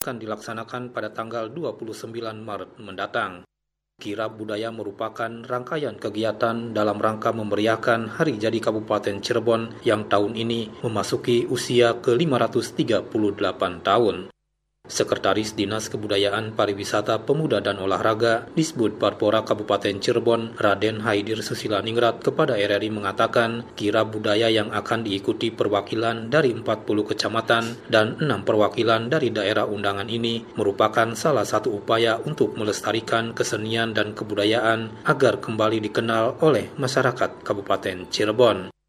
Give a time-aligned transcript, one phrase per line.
[0.00, 2.08] akan dilaksanakan pada tanggal 29
[2.40, 3.44] Maret mendatang.
[4.00, 10.80] Kirab Budaya merupakan rangkaian kegiatan dalam rangka memeriahkan Hari Jadi Kabupaten Cirebon yang tahun ini
[10.80, 14.32] memasuki usia ke-538 tahun.
[14.90, 22.18] Sekretaris Dinas Kebudayaan Pariwisata Pemuda dan Olahraga Disbud Parpora Kabupaten Cirebon Raden Haidir Susila Ningrat
[22.18, 26.66] kepada RRI mengatakan kira budaya yang akan diikuti perwakilan dari 40
[27.06, 33.94] kecamatan dan 6 perwakilan dari daerah undangan ini merupakan salah satu upaya untuk melestarikan kesenian
[33.94, 38.79] dan kebudayaan agar kembali dikenal oleh masyarakat Kabupaten Cirebon.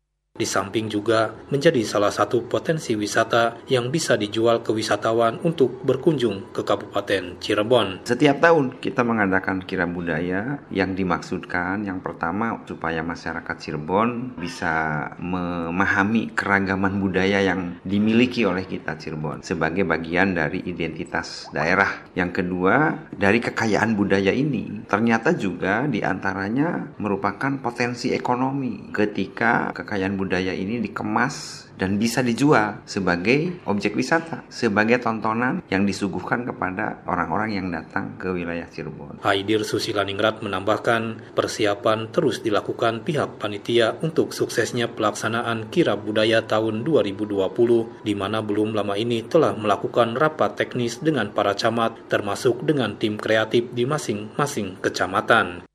[0.42, 6.50] Di samping juga menjadi salah satu potensi wisata yang bisa dijual ke wisatawan untuk berkunjung
[6.50, 8.02] ke Kabupaten Cirebon.
[8.10, 16.34] Setiap tahun kita mengadakan kira budaya yang dimaksudkan yang pertama supaya masyarakat Cirebon bisa memahami
[16.34, 22.02] keragaman budaya yang dimiliki oleh kita Cirebon sebagai bagian dari identitas daerah.
[22.18, 30.18] Yang kedua, dari kekayaan budaya ini ternyata juga di antaranya merupakan potensi ekonomi ketika kekayaan
[30.18, 37.04] budaya budaya ini dikemas dan bisa dijual sebagai objek wisata, sebagai tontonan yang disuguhkan kepada
[37.04, 39.20] orang-orang yang datang ke wilayah Cirebon.
[39.28, 48.08] Haidir Susilaningrat menambahkan persiapan terus dilakukan pihak panitia untuk suksesnya pelaksanaan Kira Budaya tahun 2020
[48.08, 53.20] di mana belum lama ini telah melakukan rapat teknis dengan para camat termasuk dengan tim
[53.20, 55.68] kreatif di masing-masing kecamatan.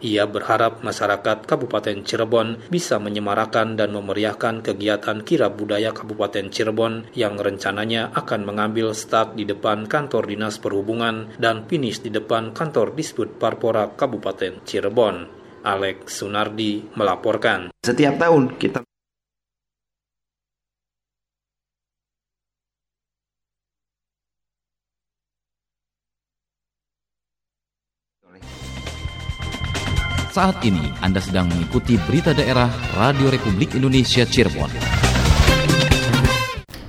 [0.00, 7.36] Ia berharap masyarakat Kabupaten Cirebon bisa menyemarakan dan memeriahkan kegiatan kira budaya Kabupaten Cirebon yang
[7.36, 13.36] rencananya akan mengambil start di depan kantor Dinas Perhubungan dan finish di depan kantor Disput
[13.36, 15.28] Parpora Kabupaten Cirebon.
[15.60, 17.68] Alex Sunardi melaporkan.
[17.84, 18.80] Setiap tahun kita
[30.30, 34.70] Saat ini Anda sedang mengikuti berita daerah Radio Republik Indonesia Cirebon.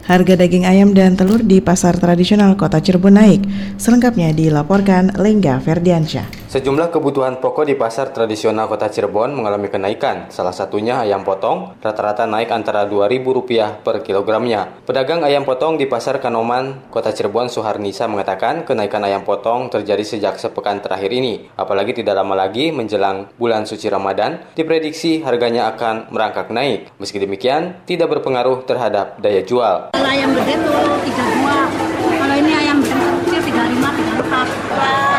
[0.06, 3.42] Harga daging ayam dan telur di pasar tradisional kota Cirebon naik.
[3.82, 6.41] Selengkapnya dilaporkan Lengga Ferdiansyah.
[6.52, 10.28] Sejumlah kebutuhan pokok di pasar tradisional kota Cirebon mengalami kenaikan.
[10.28, 14.84] Salah satunya ayam potong, rata-rata naik antara Rp2.000 per kilogramnya.
[14.84, 20.44] Pedagang ayam potong di pasar Kanoman, kota Cirebon Suharnisa mengatakan kenaikan ayam potong terjadi sejak
[20.44, 21.48] sepekan terakhir ini.
[21.56, 26.92] Apalagi tidak lama lagi menjelang bulan suci Ramadan, diprediksi harganya akan merangkak naik.
[27.00, 29.96] Meski demikian, tidak berpengaruh terhadap daya jual.
[29.96, 35.12] Ayam gede tuh 32, kalau ini ayam kecil 35, 34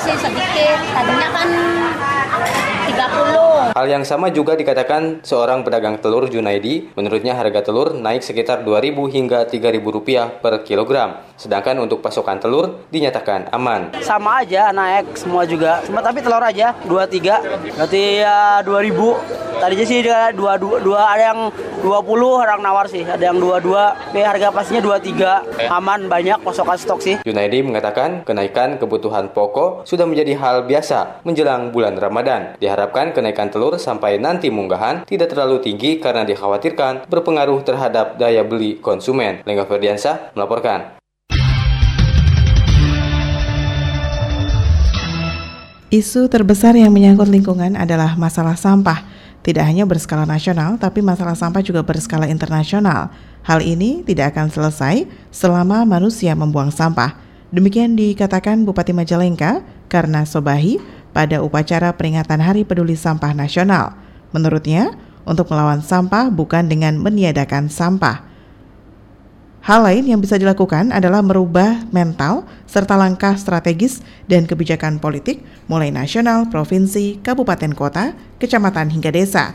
[0.00, 0.78] sih sedikit.
[0.96, 1.48] Tadinya kan
[2.88, 3.69] 30.
[3.80, 6.92] Hal yang sama juga dikatakan seorang pedagang telur Junaidi.
[7.00, 11.24] Menurutnya harga telur naik sekitar 2.000 hingga 3.000 rupiah per kilogram.
[11.40, 13.96] Sedangkan untuk pasokan telur dinyatakan aman.
[14.04, 15.80] Sama aja naik semua juga.
[15.88, 17.72] Cuma tapi telur aja 23.
[17.80, 19.49] Berarti ya 2.000.
[19.60, 21.52] Tadinya sih dua, dua, dua, dua ada yang
[21.84, 22.00] 20
[22.32, 23.76] orang nawar sih, ada yang 22.
[24.08, 25.68] Tapi harga pastinya 23.
[25.68, 27.14] Aman banyak pasokan stok sih.
[27.28, 32.56] Junaidi mengatakan kenaikan kebutuhan pokok sudah menjadi hal biasa menjelang bulan Ramadan.
[32.56, 38.80] Diharapkan kenaikan telur sampai nanti munggahan tidak terlalu tinggi karena dikhawatirkan berpengaruh terhadap daya beli
[38.80, 39.44] konsumen.
[39.44, 40.96] Lengga Ferdiansyah melaporkan.
[45.92, 49.09] Isu terbesar yang menyangkut lingkungan adalah masalah sampah
[49.40, 53.08] tidak hanya berskala nasional, tapi masalah sampah juga berskala internasional.
[53.40, 57.16] Hal ini tidak akan selesai selama manusia membuang sampah.
[57.50, 60.78] Demikian dikatakan Bupati Majalengka karena Sobahi
[61.10, 63.96] pada upacara peringatan Hari Peduli Sampah Nasional.
[64.30, 64.94] Menurutnya,
[65.26, 68.29] untuk melawan sampah bukan dengan meniadakan sampah,
[69.60, 75.92] Hal lain yang bisa dilakukan adalah merubah mental serta langkah strategis dan kebijakan politik mulai
[75.92, 79.52] nasional, provinsi, kabupaten kota, kecamatan hingga desa.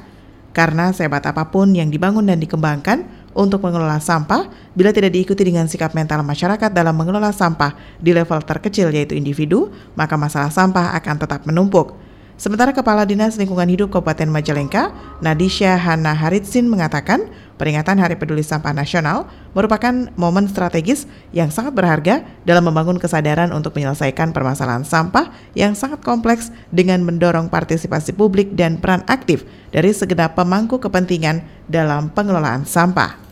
[0.54, 3.02] Karena sebat apa pun yang dibangun dan dikembangkan
[3.34, 4.46] untuk mengelola sampah,
[4.78, 9.74] bila tidak diikuti dengan sikap mental masyarakat dalam mengelola sampah di level terkecil yaitu individu,
[9.98, 12.05] maka masalah sampah akan tetap menumpuk.
[12.36, 14.92] Sementara Kepala Dinas Lingkungan Hidup Kabupaten Majalengka,
[15.24, 22.28] Nadisha Hana Haritsin mengatakan, peringatan Hari Peduli Sampah Nasional merupakan momen strategis yang sangat berharga
[22.44, 28.84] dalam membangun kesadaran untuk menyelesaikan permasalahan sampah yang sangat kompleks dengan mendorong partisipasi publik dan
[28.84, 31.40] peran aktif dari segenap pemangku kepentingan
[31.72, 33.25] dalam pengelolaan sampah.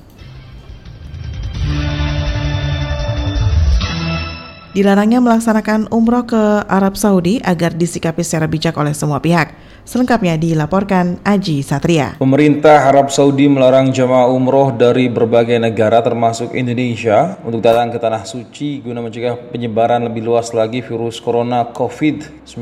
[4.73, 9.53] Dilarangnya melaksanakan umroh ke Arab Saudi agar disikapi secara bijak oleh semua pihak.
[9.85, 12.17] Selengkapnya dilaporkan Aji Satria.
[12.17, 18.25] Pemerintah Arab Saudi melarang jemaah umroh dari berbagai negara termasuk Indonesia untuk datang ke Tanah
[18.25, 22.57] Suci guna mencegah penyebaran lebih luas lagi virus corona COVID-19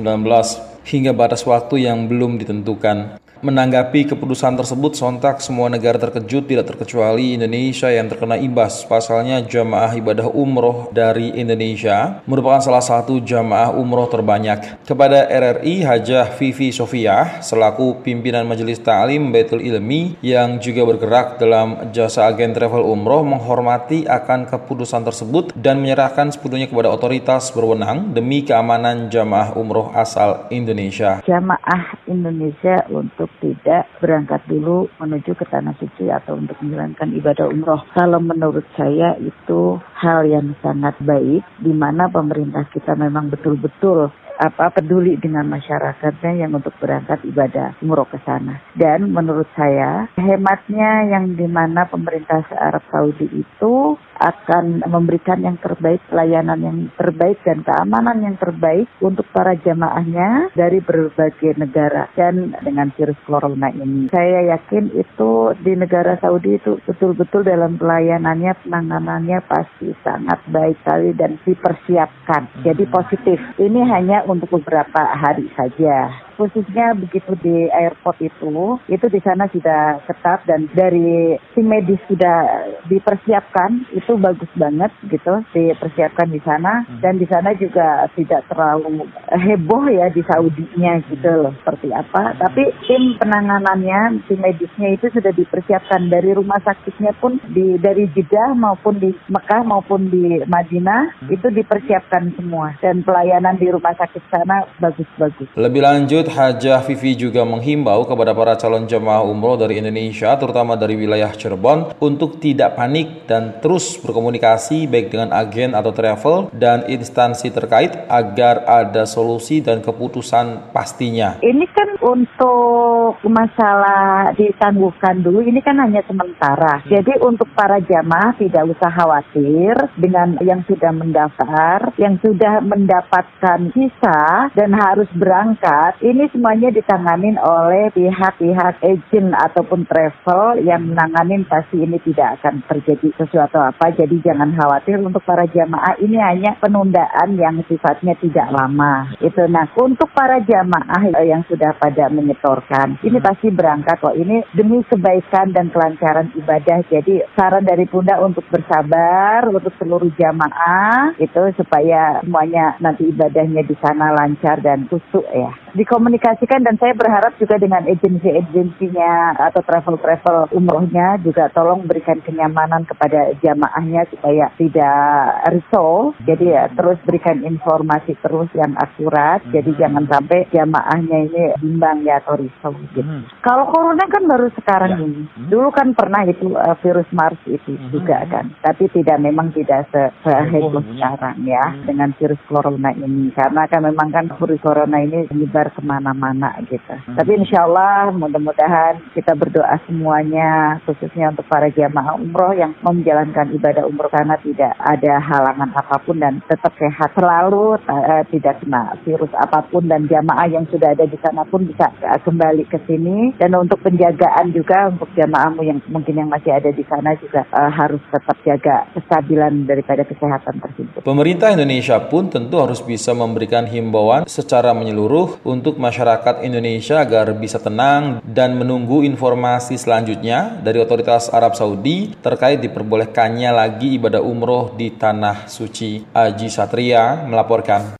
[0.83, 3.23] hingga batas waktu yang belum ditentukan.
[3.41, 8.85] Menanggapi keputusan tersebut, sontak semua negara terkejut tidak terkecuali Indonesia yang terkena imbas.
[8.85, 14.85] Pasalnya jamaah ibadah umroh dari Indonesia merupakan salah satu jamaah umroh terbanyak.
[14.85, 21.89] Kepada RRI, Hajah Vivi Sofia selaku pimpinan Majelis Ta'lim Baitul Ilmi yang juga bergerak dalam
[21.89, 28.45] jasa agen travel umroh menghormati akan keputusan tersebut dan menyerahkan sepenuhnya kepada otoritas berwenang demi
[28.45, 31.25] keamanan jamaah umroh asal Indonesia.
[31.25, 37.81] Jamaah Indonesia untuk tidak berangkat dulu menuju ke tanah suci atau untuk menjalankan ibadah umroh.
[37.95, 44.11] Kalau menurut saya itu hal yang sangat baik, di mana pemerintah kita memang betul-betul
[44.41, 48.57] apa peduli dengan masyarakatnya yang untuk berangkat ibadah umroh ke sana.
[48.73, 56.01] Dan menurut saya hematnya yang di mana pemerintah Arab Saudi itu akan memberikan yang terbaik,
[56.09, 62.93] pelayanan yang terbaik dan keamanan yang terbaik untuk para jamaahnya dari berbagai negara dan dengan
[62.93, 64.13] virus corona ini.
[64.13, 65.31] Saya yakin itu
[65.65, 72.61] di negara Saudi itu betul-betul dalam pelayanannya, penanganannya pasti sangat baik sekali dan dipersiapkan.
[72.61, 73.37] Jadi positif.
[73.57, 76.07] Ini hanya untuk beberapa hari saja
[76.41, 82.65] khususnya begitu di airport itu, itu di sana sudah ketat dan dari tim medis sudah
[82.89, 86.97] dipersiapkan, itu bagus banget gitu, dipersiapkan di sana hmm.
[87.05, 92.33] dan di sana juga tidak terlalu heboh ya di Saudinya gitu loh, seperti apa.
[92.41, 98.57] Tapi tim penanganannya, tim medisnya itu sudah dipersiapkan dari rumah sakitnya pun di dari Jeddah
[98.57, 101.29] maupun di Mekah maupun di Madinah hmm.
[101.29, 105.53] itu dipersiapkan semua dan pelayanan di rumah sakit sana bagus-bagus.
[105.53, 110.95] Lebih lanjut Hajah Vivi juga menghimbau kepada para calon jemaah umroh dari Indonesia, terutama dari
[110.95, 117.51] wilayah Cirebon, untuk tidak panik dan terus berkomunikasi baik dengan agen atau travel dan instansi
[117.51, 121.43] terkait agar ada solusi dan keputusan pastinya.
[121.43, 126.81] Ini kan untuk masalah ditangguhkan dulu, ini kan hanya sementara.
[126.87, 134.49] Jadi untuk para jamaah tidak usah khawatir dengan yang sudah mendaftar, yang sudah mendapatkan visa
[134.55, 135.99] dan harus berangkat.
[136.11, 143.15] Ini semuanya ditanganin oleh pihak-pihak agent ataupun travel yang menanganin pasti ini tidak akan terjadi
[143.15, 143.95] sesuatu apa.
[143.95, 149.15] Jadi jangan khawatir untuk para jamaah ini hanya penundaan yang sifatnya tidak lama.
[149.23, 154.83] Itu nah untuk para jamaah yang sudah pada menyetorkan ini pasti berangkat kok ini demi
[154.83, 156.83] kebaikan dan kelancaran ibadah.
[156.91, 163.79] Jadi saran dari Bunda untuk bersabar untuk seluruh jamaah itu supaya semuanya nanti ibadahnya di
[163.79, 165.55] sana lancar dan kusuk ya.
[165.71, 172.89] Di dikomunikasikan dan saya berharap juga dengan agensi-agensinya atau travel-travel umrohnya juga tolong berikan kenyamanan
[172.89, 176.17] kepada jamaahnya supaya tidak risau.
[176.25, 179.45] Jadi ya terus berikan informasi terus yang akurat.
[179.53, 179.77] Jadi hmm.
[179.77, 183.05] jangan sampai jamaahnya ini bimbang ya atau risau gitu.
[183.05, 183.29] Hmm.
[183.45, 185.05] Kalau corona kan baru sekarang ya.
[185.05, 185.21] ini.
[185.37, 185.47] Hmm.
[185.53, 187.93] Dulu kan pernah itu uh, virus Mars itu hmm.
[187.93, 188.49] juga kan.
[188.65, 191.85] Tapi tidak memang tidak se seheboh sekarang ya hmm.
[191.85, 193.29] dengan virus corona ini.
[193.37, 196.95] Karena kan memang kan virus corona ini menyebar ke mana mana-mana gitu.
[196.95, 197.19] Hmm.
[197.19, 203.83] Tapi insya Allah mudah-mudahan kita berdoa semuanya khususnya untuk para jamaah umroh yang menjalankan ibadah
[203.83, 209.33] umroh karena tidak ada halangan apa pun dan tetap sehat selalu uh, tidak kena virus
[209.35, 213.35] apa pun dan jamaah yang sudah ada di sana pun bisa uh, kembali ke sini
[213.35, 217.71] dan untuk penjagaan juga untuk jamaahmu yang mungkin yang masih ada di sana juga uh,
[217.73, 221.01] harus tetap jaga kestabilan daripada kesehatan tersebut.
[221.01, 227.57] Pemerintah Indonesia pun tentu harus bisa memberikan himbauan secara menyeluruh untuk masyarakat Indonesia agar bisa
[227.57, 234.93] tenang dan menunggu informasi selanjutnya dari otoritas Arab Saudi terkait diperbolehkannya lagi ibadah umroh di
[234.93, 236.05] Tanah Suci.
[236.13, 237.97] Aji Satria melaporkan.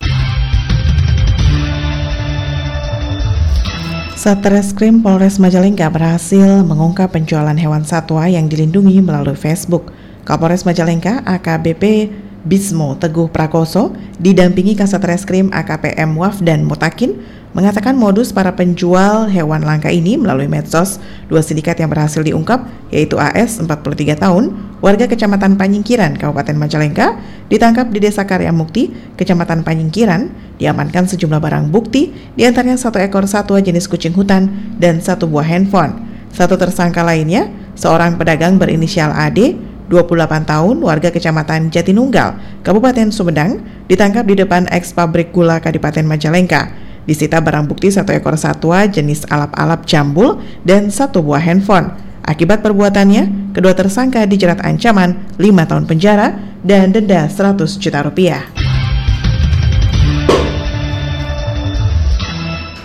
[4.21, 9.89] Satreskrim Polres Majalengka berhasil mengungkap penjualan hewan satwa yang dilindungi melalui Facebook.
[10.21, 17.21] Kapolres Majalengka AKBP Bismo Teguh Prakoso didampingi Kasat Reskrim AKPM Waf dan Mutakin
[17.53, 20.97] mengatakan modus para penjual hewan langka ini melalui medsos.
[21.29, 27.21] Dua sindikat yang berhasil diungkap yaitu AS 43 tahun warga Kecamatan Panyingkiran Kabupaten Majalengka
[27.53, 28.89] ditangkap di Desa Karya Mukti
[29.21, 34.49] Kecamatan Panyingkiran diamankan sejumlah barang bukti di antaranya satu ekor satwa jenis kucing hutan
[34.81, 36.09] dan satu buah handphone.
[36.33, 43.59] Satu tersangka lainnya seorang pedagang berinisial AD 28 tahun, warga Kecamatan Jatinunggal, Kabupaten Sumedang,
[43.91, 46.71] ditangkap di depan eks pabrik gula Kadipaten Majalengka.
[47.03, 51.91] Disita barang bukti satu ekor satwa jenis alap-alap jambul dan satu buah handphone.
[52.23, 58.47] Akibat perbuatannya, kedua tersangka dijerat ancaman 5 tahun penjara dan denda 100 juta rupiah.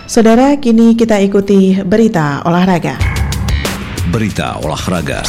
[0.09, 2.97] Saudara, kini kita ikuti berita olahraga.
[4.09, 5.21] Berita olahraga.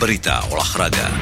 [0.00, 1.12] Berita olahraga.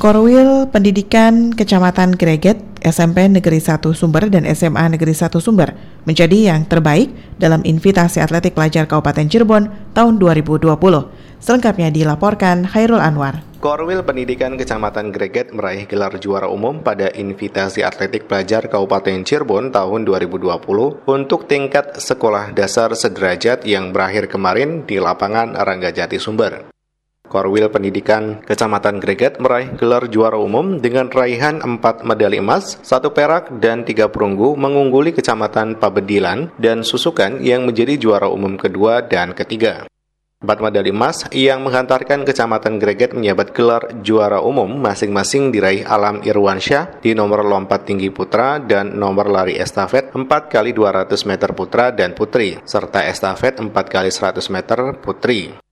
[0.00, 5.76] Korwil Pendidikan Kecamatan Greget, SMP Negeri 1 Sumber dan SMA Negeri 1 Sumber
[6.08, 10.80] menjadi yang terbaik dalam invitasi atletik pelajar Kabupaten Cirebon tahun 2020.
[11.44, 13.47] Selengkapnya dilaporkan Hairul Anwar.
[13.58, 20.06] Korwil Pendidikan Kecamatan Greget meraih gelar juara umum pada invitasi atletik pelajar Kabupaten Cirebon tahun
[20.06, 20.46] 2020
[21.02, 26.70] untuk tingkat sekolah dasar sederajat yang berakhir kemarin di lapangan Ranggajati Sumber.
[27.26, 33.58] Korwil Pendidikan Kecamatan Greget meraih gelar juara umum dengan raihan 4 medali emas, satu perak,
[33.58, 39.90] dan tiga perunggu mengungguli Kecamatan Pabedilan dan Susukan yang menjadi juara umum kedua dan ketiga.
[40.38, 47.02] Empat medali emas yang menghantarkan Kecamatan Greget menyabat gelar juara umum masing-masing diraih Alam Irwansyah
[47.02, 52.14] di nomor lompat tinggi putra dan nomor lari estafet 4 kali 200 meter putra dan
[52.14, 55.67] putri, serta estafet 4 kali 100 meter putri.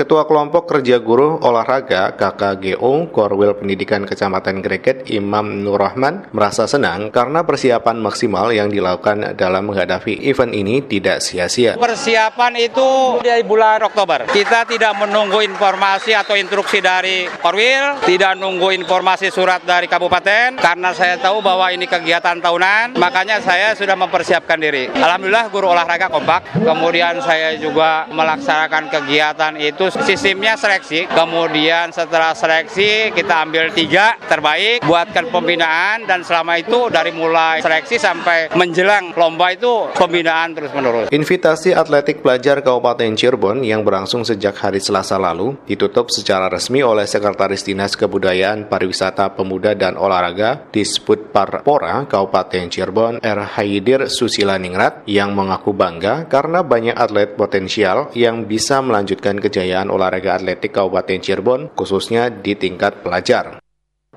[0.00, 7.12] Ketua Kelompok Kerja Guru Olahraga KKGO Korwil Pendidikan Kecamatan Greget Imam Nur Rahman merasa senang
[7.12, 11.76] karena persiapan maksimal yang dilakukan dalam menghadapi event ini tidak sia-sia.
[11.76, 14.24] Persiapan itu dari bulan Oktober.
[14.32, 20.96] Kita tidak menunggu informasi atau instruksi dari Korwil, tidak nunggu informasi surat dari kabupaten karena
[20.96, 24.88] saya tahu bahwa ini kegiatan tahunan, makanya saya sudah mempersiapkan diri.
[24.96, 31.10] Alhamdulillah guru olahraga kompak, kemudian saya juga melaksanakan kegiatan itu sistemnya seleksi.
[31.10, 37.96] Kemudian setelah seleksi kita ambil tiga terbaik, buatkan pembinaan dan selama itu dari mulai seleksi
[37.98, 41.06] sampai menjelang lomba itu pembinaan terus menerus.
[41.10, 47.08] Invitasi atletik pelajar Kabupaten Cirebon yang berlangsung sejak hari Selasa lalu ditutup secara resmi oleh
[47.08, 53.40] Sekretaris Dinas Kebudayaan Pariwisata Pemuda dan Olahraga di Sput Parpora Kabupaten Cirebon R.
[53.56, 60.34] Haidir Susilaningrat yang mengaku bangga karena banyak atlet potensial yang bisa melanjutkan kejayaan Kejayaan Olahraga
[60.34, 63.62] Atletik Kabupaten Cirebon, khususnya di tingkat pelajar.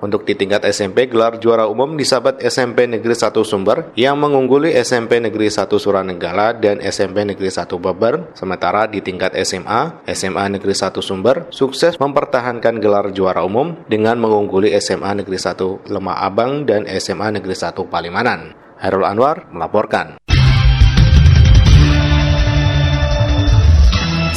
[0.02, 5.22] Untuk di tingkat SMP, gelar juara umum disabat SMP Negeri 1 Sumber yang mengungguli SMP
[5.22, 8.34] Negeri 1 Suranenggala dan SMP Negeri 1 Beber.
[8.34, 14.74] Sementara di tingkat SMA, SMA Negeri 1 Sumber sukses mempertahankan gelar juara umum dengan mengungguli
[14.82, 18.58] SMA Negeri 1 Lemah Abang dan SMA Negeri 1 Palimanan.
[18.82, 20.18] Hairul Anwar melaporkan.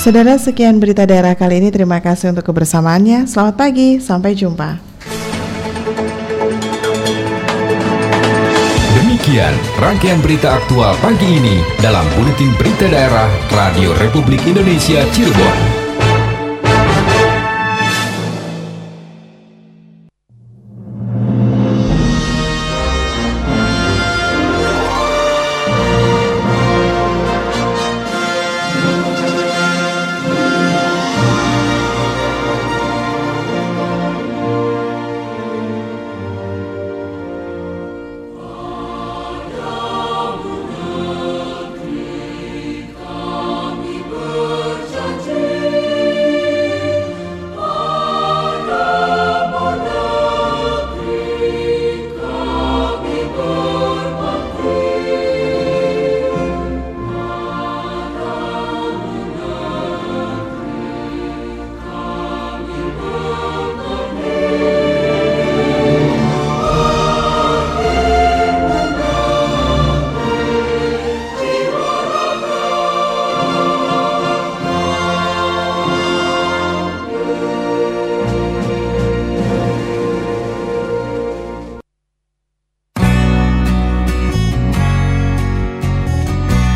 [0.06, 1.74] Saudara, sekian berita daerah kali ini.
[1.74, 3.26] Terima kasih untuk kebersamaannya.
[3.26, 4.78] Selamat pagi, sampai jumpa.
[9.02, 9.50] Demikian
[9.82, 15.75] rangkaian berita aktual pagi ini dalam Buletin Berita Daerah Radio Republik Indonesia Cirebon.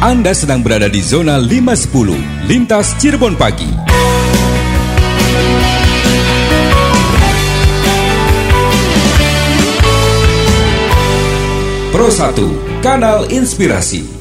[0.00, 3.68] Anda sedang berada di zona 510, lintas Cirebon pagi.
[11.92, 14.19] Pro 1, kanal inspirasi.